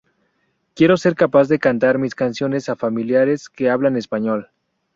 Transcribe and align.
Quiero 0.73 0.97
ser 0.97 1.13
capaz 1.13 1.47
de 1.47 1.59
cantar 1.59 1.99
mis 1.99 2.15
canciones 2.15 2.69
a 2.69 2.71
mis 2.73 2.79
familiares 2.79 3.49
que 3.49 3.69
hablan 3.69 3.97
español". 3.97 4.49